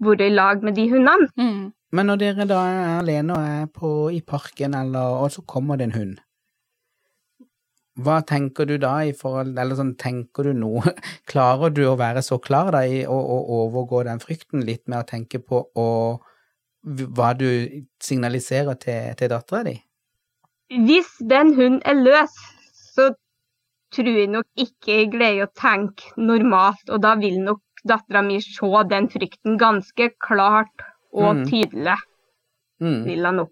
[0.00, 1.28] være i lag med de hundene.
[1.36, 1.70] Mm.
[1.92, 5.80] Men når dere da er alene og er på, i parken, eller, og så kommer
[5.80, 6.18] det en hund,
[8.00, 10.92] hva tenker du da i forhold Eller sånn, tenker du noe
[11.30, 15.02] Klarer du å være så klar da i å, å overgå den frykten litt med
[15.02, 15.88] å tenke på å,
[16.86, 17.48] hva du
[18.02, 19.74] signaliserer til, til dattera di?
[20.86, 22.36] Hvis den hunden er løs,
[22.94, 23.10] så
[23.90, 28.40] tror jeg nok ikke jeg greier å tenke normalt, og da vil nok dattera mi
[28.40, 31.46] se den frykten ganske klart og Mm.
[31.46, 31.96] tydelig.
[32.80, 33.04] Mm.
[33.04, 33.50] vil hun nok.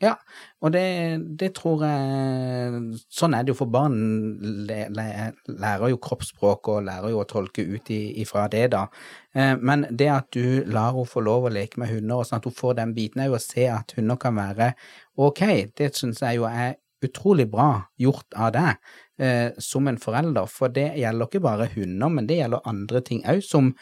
[0.00, 0.14] Ja,
[0.62, 3.98] og det, det tror jeg Sånn er det jo for barn.
[4.66, 8.86] Lærer jo kroppsspråk og lærer jo å tolke ut ifra det, da.
[9.34, 12.40] Eh, men det at du lar henne få lov å leke med hunder, og sånn
[12.40, 14.72] at hun får den biten, er jo å se at hunder kan være
[15.18, 15.42] ok.
[15.76, 18.76] Det syns jeg jo er utrolig bra gjort av deg
[19.18, 23.22] eh, som en forelder, for det gjelder ikke bare hunder, men det gjelder andre ting
[23.28, 23.74] òg, som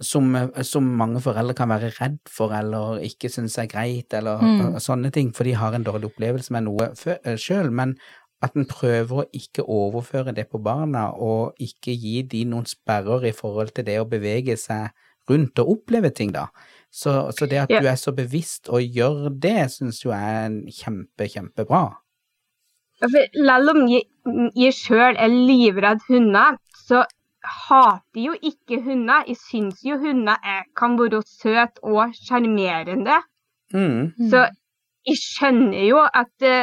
[0.00, 0.28] som,
[0.62, 4.60] som mange foreldre kan være redd for eller ikke synes er greit, eller Mm.
[4.74, 6.92] uh, sånne ting, for de har en dårlig opplevelse med noe
[7.36, 7.70] sjøl.
[7.74, 7.96] Men
[8.42, 13.26] at en prøver å ikke overføre det på barna, og ikke gi de noen sperrer
[13.26, 14.90] i forhold til det å bevege seg
[15.28, 16.46] rundt og oppleve ting, da.
[16.94, 17.80] Så, så det at Ja.
[17.80, 21.96] du er så bevisst og gjør det, syns jo jeg er kjempe, kjempebra.
[23.02, 24.06] Selv om jeg,
[24.56, 27.04] jeg sjøl er livredd hunder, så
[27.44, 29.26] hater jo ikke hunder.
[29.28, 33.20] Jeg syns jo hunder er, kan være søte og sjarmerende.
[33.74, 34.12] Mm.
[34.30, 34.48] Så
[35.06, 36.56] jeg skjønner jo at det,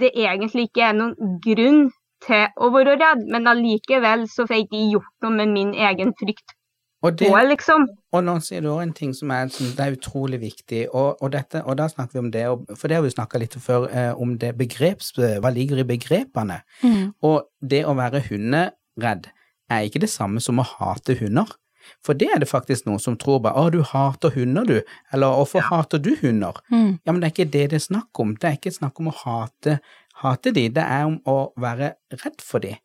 [0.00, 1.88] det egentlig ikke er noen grunn
[2.26, 6.14] til å være redd, men allikevel så får jeg ikke gjort noe med min egen
[6.18, 6.57] frykt
[7.06, 7.84] Og det, og, liksom.
[8.16, 11.20] Og nå sier du også en ting som er, som det er utrolig viktig, og,
[11.22, 13.86] og, dette, og da snakker vi om det, for det har vi snakka litt før,
[13.86, 16.58] eh, om det begreps, hva ligger i begrepene.
[16.82, 17.12] Mm.
[17.28, 19.30] Og det å være hunderedd
[19.70, 21.54] er ikke det samme som å hate hunder.
[22.04, 24.82] For det er det faktisk noen som tror bare 'Å, du hater hunder, du',
[25.12, 26.98] eller 'Hvorfor hater du hunder?' Mm.
[27.06, 28.34] Ja, men det er ikke det det er snakk om.
[28.34, 29.80] Det er ikke snakk om å hate,
[30.16, 32.76] hate de, det er om å være redd for de.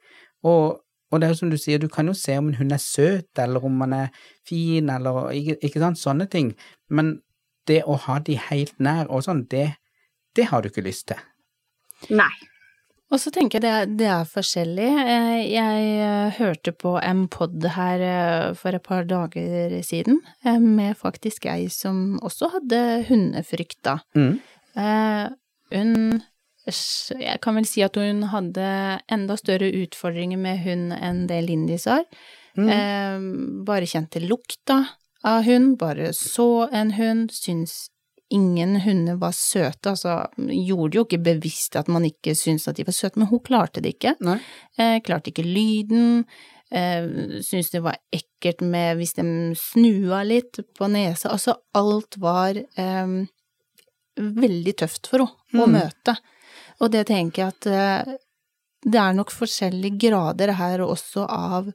[0.43, 0.80] Og,
[1.13, 2.82] og det er jo som du sier, du kan jo se om en hund er
[2.82, 6.56] søt, eller om han er fin, eller ikke, ikke sant, sånne ting.
[6.89, 7.19] Men
[7.69, 9.67] det å ha de helt nær og sånn, det,
[10.36, 11.21] det har du ikke lyst til.
[12.12, 12.32] Nei.
[13.13, 14.89] Og så tenker jeg det er, det er forskjellig.
[15.04, 20.17] Eh, Jeg eh, hørte på en pod her eh, for et par dager siden,
[20.63, 23.99] med faktisk ei som også hadde hundefrykt, da.
[24.17, 24.39] Mm.
[24.73, 25.26] Eh,
[25.73, 25.93] Hun
[26.65, 28.67] Jeg kan vel si at hun hadde
[29.12, 32.06] enda større utfordringer med hund enn det Lindis har.
[32.58, 32.69] Mm.
[32.69, 34.78] Eh, Bare kjente lukta
[35.26, 37.89] av hund, bare så en hund, syns
[38.34, 42.86] ingen hunder var søte, altså gjorde jo ikke bevisst at man ikke syntes at de
[42.88, 44.15] var søte, men hun klarte det ikke.
[44.80, 46.23] Eh, klarte ikke lyden,
[46.71, 47.06] eh,
[47.45, 49.23] syntes det var ekkelt med hvis de
[49.60, 53.13] snua litt på nesa, altså alt var eh,
[54.17, 55.73] veldig tøft for henne å Mm.
[55.78, 56.17] møte.
[56.84, 58.17] Og det tenker jeg at eh,
[58.84, 61.69] det er nok forskjellige grader her også av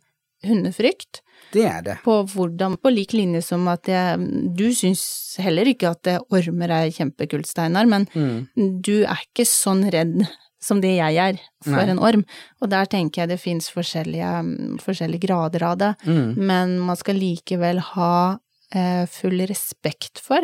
[0.45, 1.23] hundefrykt
[1.55, 1.95] Det er det.
[2.05, 4.19] på hvordan, på lik linje som at jeg,
[4.55, 5.03] du syns
[5.43, 8.83] heller ikke at det ormer er kjempekult, Steinar, men Mm.
[8.83, 10.27] du er ikke sånn redd
[10.61, 11.89] som det jeg er for Nei.
[11.91, 12.25] en orm,
[12.61, 16.37] og der tenker jeg det fins forskjellige, forskjellige grader av det, Mm.
[16.37, 18.39] men man skal likevel ha
[18.75, 20.41] eh, full respekt for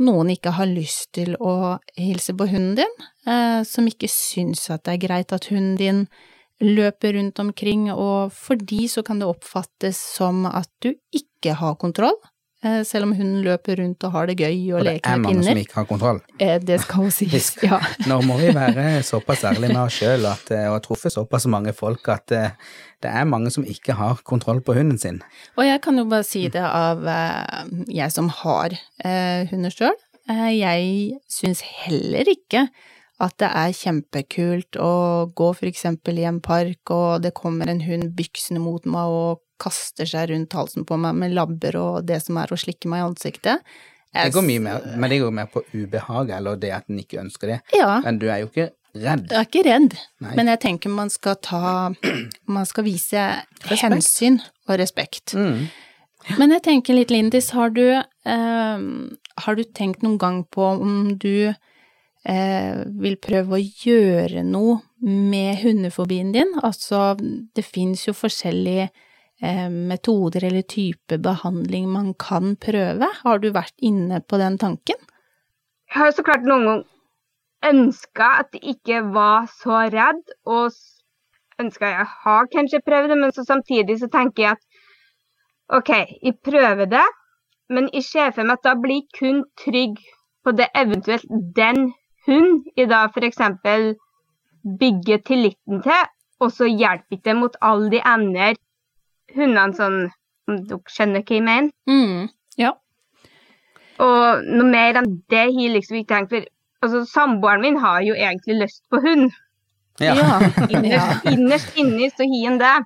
[0.00, 2.94] noen ikke har lyst til å hilse på hunden din,
[3.26, 6.04] eh, som ikke syns at det er greit at hunden din
[6.60, 11.78] løper rundt omkring, og for de så kan det oppfattes som at du ikke har
[11.80, 12.16] kontroll,
[12.84, 15.60] selv om hunden løper rundt og har det gøy og, Og det er mange som
[15.62, 16.20] ikke har kontroll.
[16.36, 17.78] Eh, det skal hun sies, ja.
[18.10, 22.10] Nå må vi være såpass ærlige med oss sjøl og har truffet såpass mange folk
[22.12, 22.52] at eh,
[23.00, 25.22] det er mange som ikke har kontroll på hunden sin.
[25.56, 29.96] Og jeg kan jo bare si det av eh, jeg som har eh, hunder sjøl.
[30.28, 32.68] Eh, jeg syns heller ikke
[33.20, 34.92] at det er kjempekult å
[35.36, 39.42] gå for eksempel i en park, og det kommer en hund byksende mot meg og
[39.60, 43.02] kaster seg rundt halsen på meg med labber og det som er å slikke meg
[43.02, 43.62] i ansiktet.
[44.10, 47.20] Det går mye mer, men det går mer på ubehag, eller det at en ikke
[47.22, 47.58] ønsker det.
[47.78, 49.28] Ja, Men du er jo ikke redd.
[49.30, 49.94] jeg er ikke redd,
[50.24, 50.32] Nei.
[50.34, 51.92] men jeg tenker man skal ta
[52.48, 53.22] Man skal vise
[53.70, 55.36] hensyn og respekt.
[55.38, 55.68] Mm.
[56.40, 58.78] Men jeg tenker litt, Lindis, har du, eh,
[59.44, 61.54] har du tenkt noen gang på om du
[62.26, 66.50] eh, vil prøve å gjøre noe med hundefobien din?
[66.62, 67.14] Altså,
[67.54, 68.90] det fins jo forskjellige
[69.40, 73.08] metoder eller type behandling man kan prøve.
[73.22, 74.98] Har du vært inne på den tanken?
[75.90, 76.82] Jeg har så klart noen gang
[77.66, 80.72] ønska at jeg ikke var så redd, og
[81.60, 85.90] ønska jeg har kanskje prøvd det, men så samtidig så tenker jeg at OK,
[86.22, 87.06] jeg prøver det,
[87.70, 90.00] men jeg ser for meg at da blir kun trygg
[90.44, 91.26] på det eventuelt
[91.56, 91.92] den
[92.26, 93.42] hun i da f.eks.
[94.80, 96.08] bygger tilliten til,
[96.40, 98.54] og så hjelper ikke det mot alle de andre
[99.36, 100.00] hundene sånn
[100.50, 101.70] Om dere skjønner hva jeg mener?
[101.86, 102.72] Mm, ja.
[104.02, 106.32] Og noe mer enn det har jeg liksom ikke tenkt.
[106.32, 109.30] For altså, samboeren min har jo egentlig lyst på hund.
[110.00, 110.16] Ja.
[110.16, 110.38] ja.
[110.72, 112.76] Innerst, innerst inni så har han det.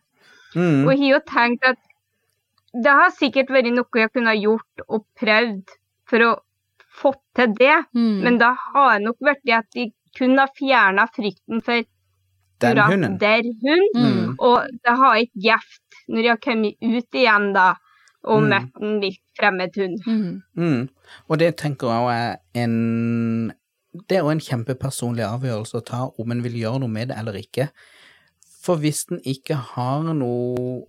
[0.54, 0.83] Mm.
[0.85, 1.80] Og jeg har jo tenkt at
[2.74, 5.74] det har sikkert vært noe jeg kunne ha gjort og prøvd
[6.11, 6.30] for å
[6.94, 7.76] få til det.
[7.94, 8.16] Mm.
[8.26, 11.87] Men da har det nok vært det at de kunne ha fjerna frykten for
[12.64, 13.18] Den akkurat hunden.
[13.20, 13.88] der hund.
[13.96, 14.37] Mm.
[14.38, 17.66] Og det har ikke gjevt når de har kommet ut igjen da
[18.24, 18.48] og Mm.
[18.48, 19.98] møtt en vilt fremmed hund.
[20.07, 20.42] Mm.
[20.57, 20.88] Mm.
[21.29, 23.53] Og det tenker jeg er en
[24.09, 27.16] Det er jo en kjempepersonlig avgjørelse å ta om en vil gjøre noe med det
[27.18, 27.68] eller ikke.
[28.62, 30.83] For hvis en ikke har noe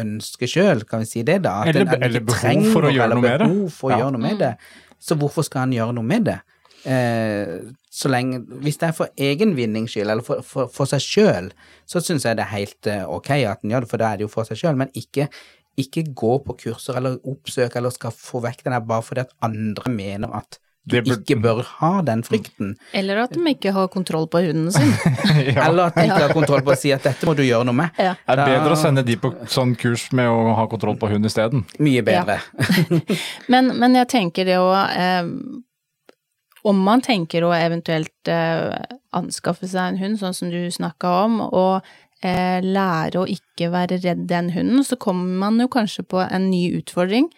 [0.00, 1.62] ønske sjøl, kan vi si det, da?
[1.64, 3.98] Eller- en- en eller behov for å gjøre eller noe behov for å Ja.
[4.04, 4.56] gjøre noe med det.
[5.00, 6.40] Så hvorfor skal han gjøre noe med det?
[6.84, 7.58] Eh,
[7.92, 11.50] så lenge Hvis det er for egen vinnings skyld, eller for, for, for seg sjøl,
[11.86, 14.20] så syns jeg det er helt eh, ok at en gjør det, for da er
[14.20, 15.28] det jo for seg sjøl, men ikke,
[15.78, 19.36] ikke gå på kurser eller oppsøke eller skal få vekk den der bare fordi at
[19.44, 21.14] andre mener at du bør...
[21.14, 24.90] ikke bør ha den frykten, Eller at de ikke har kontroll på hunden sin.
[25.54, 25.68] ja.
[25.68, 27.78] eller at de ikke har kontroll på å si at dette må du gjøre noe
[27.84, 28.00] med.
[28.02, 28.16] Ja.
[28.18, 31.28] Det er bedre å sende de på sånn kurs med å ha kontroll på hund
[31.28, 31.62] isteden.
[31.78, 32.40] Mye bedre.
[33.52, 35.28] Men, men jeg tenker det å eh,
[36.62, 38.76] Om man tenker å eventuelt eh,
[39.16, 41.82] anskaffe seg en hund, sånn som du snakka om, og
[42.22, 46.50] eh, lære å ikke være redd den hunden, så kommer man jo kanskje på en
[46.52, 47.28] ny utfordring.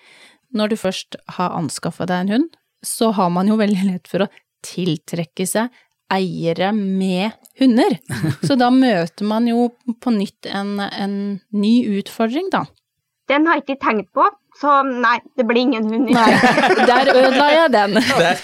[0.55, 2.53] Når du først har anskaffa deg en hund,
[2.85, 4.31] så har man jo veldig lett for å
[4.65, 5.73] tiltrekke seg
[6.13, 7.97] eiere med hunder.
[8.47, 9.71] Så da møter man jo
[10.05, 11.17] på nytt en, en
[11.57, 12.67] ny utfordring, da.
[13.33, 14.27] Den har jeg ikke tenkt på,
[14.61, 16.11] så nei, det blir ingen hund.
[16.13, 16.29] Nei,
[16.85, 17.97] der ødela jeg den.
[18.25, 18.43] Der,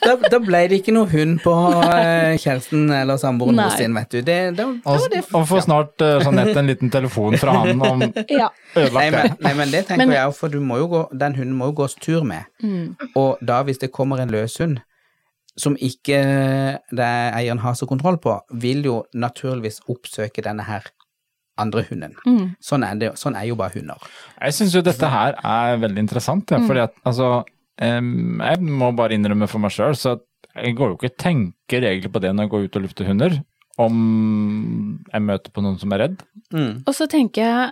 [0.00, 1.52] da, da ble det ikke noe hund på
[1.84, 3.68] eh, kjæresten eller samboeren Nei.
[3.76, 4.20] sin, vet du.
[4.26, 7.82] Det, da, da var det og får snart uh, Jeanette en liten telefon fra han
[7.84, 8.04] om
[8.40, 8.48] Ja.
[8.76, 9.24] Ødelagt det.
[9.44, 11.70] nei, men det tenker Men- jeg òg, for du må jo gå, den hunden må
[11.72, 12.48] jo gås tur med.
[12.62, 12.94] Mm.
[13.18, 14.80] Og da, hvis det kommer en løshund
[15.60, 16.18] som ikke
[16.96, 20.86] det eieren har så kontroll på, vil jo naturligvis oppsøke denne her
[21.60, 22.14] andre hunden.
[22.24, 22.54] Mm.
[22.64, 24.00] Sånn er, det, sånn er jo bare hunder.
[24.40, 27.42] Jeg syns jo dette her er veldig interessant, ja, fordi at altså
[27.80, 30.18] Jeg må bare innrømme for meg sjøl, så
[30.54, 33.08] jeg går jo ikke og tenker egentlig på det når jeg går ut og lufter
[33.08, 33.36] hunder.
[33.80, 34.00] Om
[35.08, 36.24] jeg møter på noen som er redd.
[36.52, 36.82] Mm.
[36.84, 37.70] Og så tenker jeg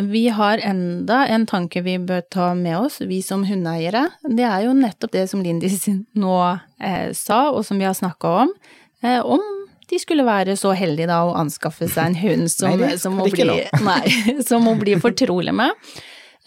[0.00, 4.06] vi har enda en tanke vi bør ta med oss, vi som hundeeiere.
[4.24, 5.84] Det er jo nettopp det som Lindis
[6.24, 6.36] nå
[6.80, 8.54] eh, sa, og som vi har snakka om.
[9.04, 9.42] Eh, om
[9.92, 13.28] de skulle være så heldige da å anskaffe seg en hund som, Nei, som, må,
[13.28, 13.44] bli,
[13.90, 15.76] nei, som må bli fortrolig med.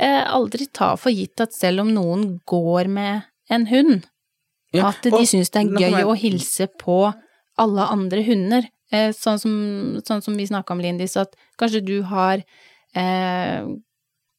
[0.02, 4.08] Eh, aldri ta for gitt at selv om noen går med en hund,
[4.76, 7.14] Ja, at de syns det er gøy å hilse på
[7.62, 8.68] alle andre hunder.
[8.92, 9.54] Eh, sånn, som,
[10.04, 12.44] sånn som vi snakka om, Lindis, at kanskje du har
[12.96, 13.68] eh,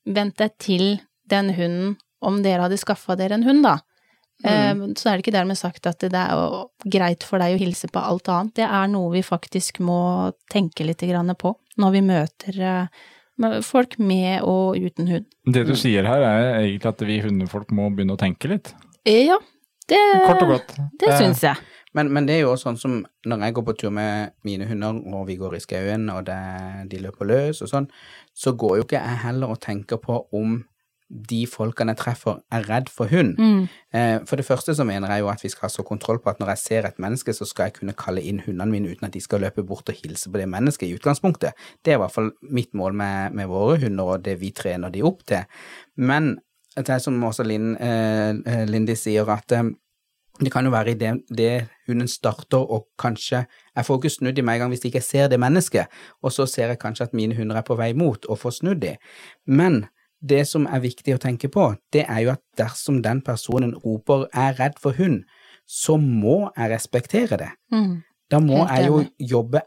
[0.05, 0.87] vent deg til
[1.27, 3.79] den hunden om dere hadde skaffa dere en hund, da.
[4.45, 7.89] Eh, så er det ikke dermed sagt at det er greit for deg å hilse
[7.89, 8.59] på alt annet.
[8.61, 12.61] Det er noe vi faktisk må tenke litt på når vi møter
[13.67, 15.27] folk med og uten hund.
[15.45, 18.73] Det du sier her er egentlig at vi hundefolk må begynne å tenke litt.
[19.07, 19.39] Eh, ja,
[19.89, 20.77] det, Kort og godt.
[21.01, 21.57] det Eh, syns jeg.
[21.97, 24.67] Men, men det er jo også sånn som når jeg går på tur med mine
[24.69, 26.41] hunder, og vi går i skauen, og det,
[26.93, 27.87] de løper løs og sånn,
[28.37, 30.59] så går jo ikke jeg heller og tenker på om
[31.09, 33.37] de folkene jeg treffer, er redd for hund.
[33.39, 33.67] Mm.
[33.95, 36.33] Eh, for det første så mener jeg jo at vi skal ha så kontroll på
[36.33, 39.07] at når jeg ser et menneske, så skal jeg kunne kalle inn hundene mine uten
[39.07, 41.55] at de skal løpe bort og hilse på det mennesket i utgangspunktet.
[41.85, 44.91] Det er i hvert fall mitt mål med, med våre hunder og det vi trener
[44.91, 45.47] de opp til.
[45.97, 46.35] Men
[46.77, 49.71] det er som også Linn, eh, eh, Lindy sier, at eh,
[50.41, 54.39] det kan jo være i det, det hunden starter og kanskje Jeg får ikke snudd
[54.39, 55.87] i med en gang hvis ikke jeg ser det mennesket,
[56.23, 58.81] og så ser jeg kanskje at mine hunder er på vei mot og får snudd
[58.81, 58.97] de.
[59.47, 59.87] Men
[60.29, 64.27] det som er viktig å tenke på, det er jo at dersom den personen roper
[64.33, 65.25] 'er redd for hund',
[65.67, 67.51] så må jeg respektere det.
[67.73, 68.03] Mm.
[68.31, 69.61] Da må Helt jeg jo jobbe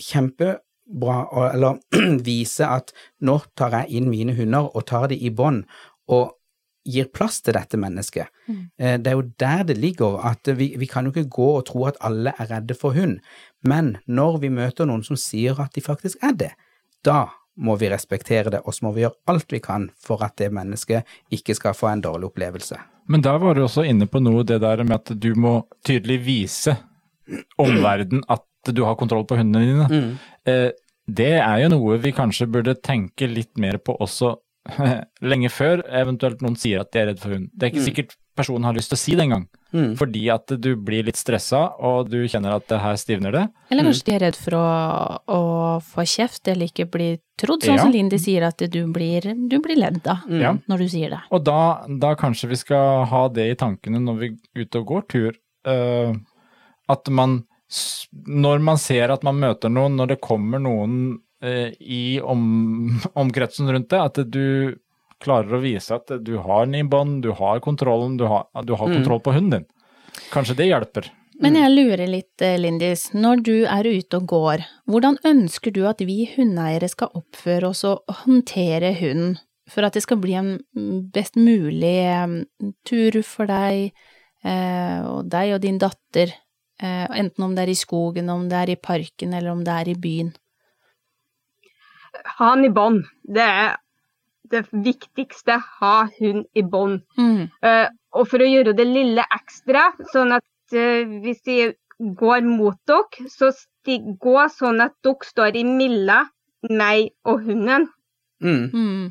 [0.00, 1.78] kjempebra, eller
[2.28, 5.64] vise at nå tar jeg inn mine hunder og tar de i bånd,
[6.08, 6.34] og
[6.84, 8.26] gir plass til dette mennesket.
[8.48, 8.62] Mm.
[8.78, 11.66] Eh, Det er jo der det ligger, at vi, vi kan jo ikke gå og
[11.66, 13.20] tro at alle er redde for hund,
[13.62, 16.50] men når vi møter noen som sier at de faktisk er det,
[17.04, 20.36] da må vi respektere det, og så må vi gjøre alt vi kan for at
[20.40, 22.78] det mennesket ikke skal få en dårlig opplevelse.
[23.12, 26.20] Men der var du også inne på noe, det der med at du må tydelig
[26.24, 26.76] vise
[27.60, 29.88] omverdenen at du har kontroll på hundene dine.
[29.90, 30.10] Mm.
[30.48, 30.70] Eh,
[31.10, 34.36] det er jo noe vi kanskje burde tenke litt mer på også
[35.32, 37.50] lenge før eventuelt noen sier at de er redd for hund.
[37.52, 39.96] Det er ikke sikkert personen har lyst til å si det engang, Mm.
[39.96, 43.48] fordi at du blir litt stressa og du kjenner at det her stivner det.
[43.70, 44.64] Eller kanskje de er redd for å,
[45.32, 45.40] å
[45.80, 47.82] få kjeft eller ikke bli trodd, sånn Ja.
[47.82, 50.52] som Lindy sier at du blir, du blir ledd da, Ja.
[50.68, 51.20] når du sier det.
[51.30, 54.86] Og da, da kanskje vi skal ha det i tankene når vi er ute og
[54.86, 55.32] går tur.
[55.64, 56.12] uh,
[56.88, 57.44] at man,
[58.26, 63.70] når man ser at man møter noen, når det kommer noen uh, i om, omkretsen
[63.70, 64.76] rundt det, at du
[65.22, 68.74] klarer å vise at du har den i bånd, du har kontrollen, du har, du
[68.74, 69.68] har kontroll på hunden din.
[70.32, 71.08] Kanskje det hjelper.
[71.42, 75.80] Men jeg lurer litt, eh, Lindis, når du er ute og går, hvordan ønsker du
[75.88, 79.38] at vi hundeeiere skal oppføre oss og håndtere hunden,
[79.70, 81.96] for at det skal bli en mm, best mulig
[82.86, 83.90] tur for deg,
[84.44, 86.34] eh, og deg og din datter,
[86.78, 89.78] eh, enten om det er i skogen, om det er i parken, eller om det
[89.80, 90.34] er i byen?
[92.36, 93.06] Ha han i bånd.
[93.24, 93.78] Det er
[94.50, 95.58] det viktigste.
[95.80, 97.02] Ha hund i bånd.
[97.18, 97.48] Mm.
[97.64, 101.58] Uh, og for å gjøre det lille ekstra, sånn at uh, hvis de
[102.18, 103.52] går mot dere, så
[103.86, 106.24] gå sånn at dere står i milla,
[106.70, 107.88] meg og hunden.
[108.42, 108.68] Mm.
[108.74, 109.10] Mm.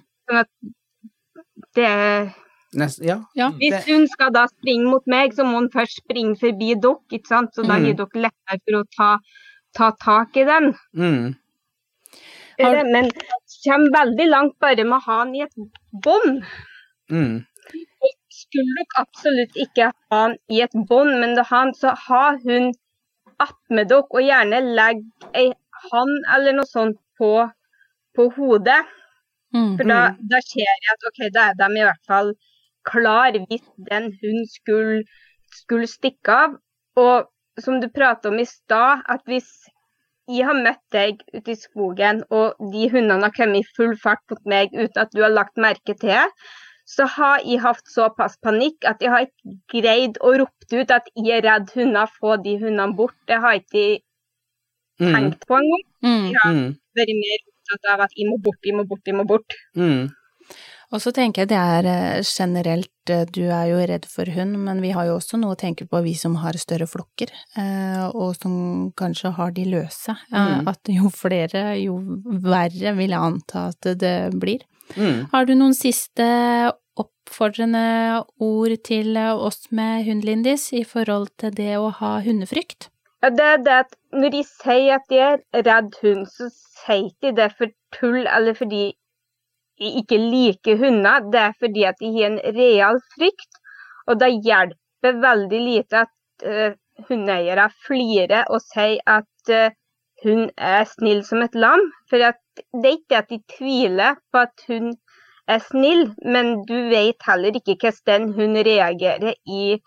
[1.76, 2.32] Det er
[2.72, 3.18] Nest, ja.
[3.36, 3.50] Ja.
[3.60, 7.28] Hvis hun skal da springe mot meg, så må hun først springe forbi dere, ikke
[7.28, 7.52] sant?
[7.56, 7.86] Så da Mm.
[7.86, 9.10] gir dere lettere for å ta,
[9.76, 10.74] ta tak i den.
[10.96, 11.36] Mm.
[12.64, 13.10] Har- det, Men
[13.66, 15.58] kommer veldig langt bare med å ha den i et
[16.06, 16.44] bånd.
[17.12, 17.46] Mm.
[18.32, 22.72] Skulle nok absolutt ikke ha den i et bånd, men da han, så har hun
[23.42, 25.04] attmed dere, og gjerne legg
[25.34, 25.52] ei
[25.90, 27.34] hann eller noe sånt på,
[28.16, 28.82] på hodet.
[29.56, 29.76] Mm.
[29.78, 30.00] For da,
[30.32, 32.34] da ser jeg at ok, da er de i hvert fall
[32.88, 35.02] klar hvis den hunden skulle,
[35.62, 36.58] skulle stikke av.
[37.02, 39.50] Og som du pratet om i stad, at hvis
[40.32, 44.22] jeg har møtt deg ute i skogen, og de hundene har kommet i full fart
[44.32, 46.26] mot meg uten at du har lagt merke til det,
[46.92, 51.06] så har jeg hatt såpass panikk at jeg har ikke greid å rope ut at
[51.16, 53.16] jeg er redd hunder, få de hundene bort.
[53.28, 54.00] Det har jeg ikke
[55.02, 55.14] Mm.
[55.16, 55.84] tenkt på engang.
[56.06, 56.26] Mm.
[56.30, 56.74] Jeg har Mm.
[56.98, 59.56] vært mer opptatt av at jeg må bort, jeg må bort, jeg må bort.
[59.76, 60.10] Mm.
[60.92, 64.58] Og så tenker jeg det er eh, generelt, eh, du er jo redd for hund,
[64.66, 68.04] men vi har jo også noe å tenke på, vi som har større flokker, eh,
[68.12, 70.18] og som kanskje har de løse.
[70.36, 70.68] Mm.
[70.68, 71.98] At jo flere, jo
[72.44, 74.68] verre vil jeg anta at det blir.
[74.98, 75.32] Mm.
[75.32, 76.28] Har du noen siste
[77.00, 82.92] oppfordrende ord til oss med hund, Lindis, i forhold til det å ha hundefrykt?
[83.24, 87.12] Ja, det er det at når de sier at de er redd hund, så sier
[87.24, 88.90] de det for tull eller fordi
[90.02, 91.28] ikke liker hunder.
[91.34, 93.60] Det er fordi at de har en real frykt.
[94.08, 96.74] Og det hjelper veldig lite at uh,
[97.10, 99.70] hundeeiere flirer og sier at uh,
[100.24, 101.82] hun er snill som et lam.
[102.10, 102.34] For det
[102.86, 104.94] er ikke at de tviler på at hun
[105.50, 109.80] er snill, men du vet heller ikke hvordan hun reagerer i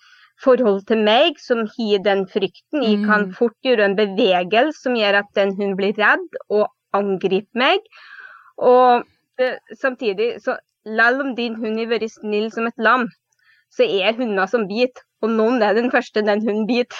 [0.42, 2.82] forhold til meg, som har den frykten.
[2.82, 3.34] Jeg kan Mm.
[3.38, 7.78] fort gjøre en bevegelse som gjør at den hun blir redd og angriper meg.
[8.58, 9.04] Og
[9.38, 13.08] eh, samtidig, så selv om din hund har vært snill som et lam,
[13.74, 16.96] så er hunder som biter, og noen er den første den hunden biter.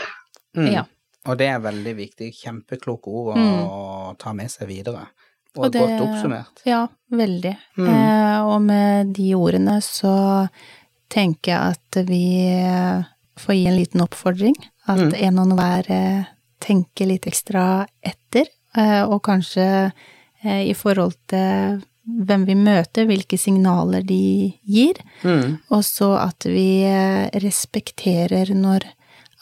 [0.57, 0.73] Mm.
[0.73, 0.85] Ja.
[1.27, 2.33] Og det er veldig viktig.
[2.37, 4.19] Kjempekloke ord å Mm.
[4.19, 5.07] ta med seg videre.
[5.57, 6.63] Og, Og det- godt oppsummert.
[6.67, 7.57] Ja, veldig.
[7.79, 7.89] Mm.
[7.89, 10.49] Eh, og med de ordene så
[11.09, 12.25] tenker jeg at vi
[13.39, 14.55] får gi en liten oppfordring.
[14.89, 15.15] At Mm.
[15.15, 16.25] en og hver eh,
[16.61, 19.93] tenker litt ekstra etter, eh, og kanskje
[20.45, 25.01] eh, i forhold til hvem vi møter, hvilke signaler de gir.
[25.25, 25.59] Mm.
[25.73, 28.87] Og så at vi eh, respekterer når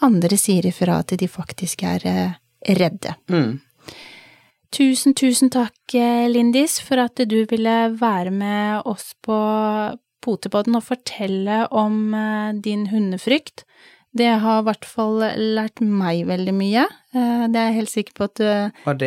[0.03, 2.39] andre sier ifra at de faktisk er eh,
[2.79, 3.17] redde.
[3.33, 3.61] Mm.
[4.73, 9.37] Tusen, tusen takk, eh, Lindis, for at du ville være med oss på
[10.23, 12.15] Potepodden og fortelle om
[12.63, 13.65] din hundefrykt.
[14.15, 15.23] Det har i hvert fall
[15.57, 16.83] lært meg veldig mye.
[17.15, 18.45] Eh, Det er jeg helt sikker på at du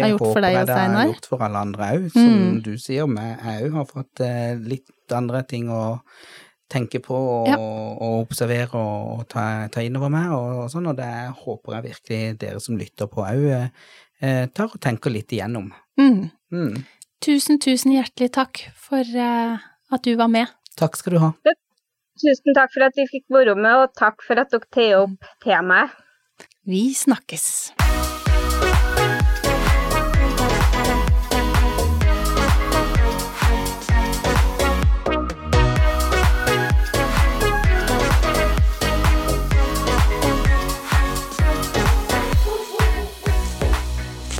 [0.01, 0.65] har gjort for deg Steinar.
[0.65, 2.61] og det håper jeg det har gjort for alle andre òg, som Mm.
[2.63, 3.05] du sier.
[3.05, 3.27] Vi
[3.67, 5.99] òg har fått eh, litt andre ting å
[6.69, 7.55] tenke på og, Ja.
[7.57, 11.11] og observere og, og ta, ta innover meg og, og sånn, og det
[11.45, 13.69] håper jeg virkelig dere som lytter på òg
[14.21, 15.71] eh, tar og tenker litt igjennom.
[15.99, 16.31] mm.
[16.51, 16.83] Mm.
[17.21, 19.57] Tusen, tusen hjertelig takk for eh,
[19.91, 20.47] at du var med.
[20.77, 21.31] Takk skal du ha.
[22.16, 25.28] Tusen takk for at vi fikk være med, og takk for at dere tar opp
[25.43, 25.91] temaet.
[26.63, 27.76] Vi snakkes.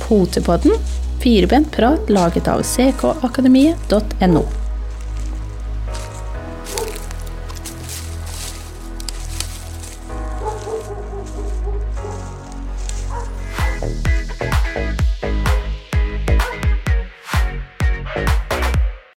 [0.06, 0.72] Potepodden,
[1.20, 4.48] firebent prat laget av ckakademiet.no.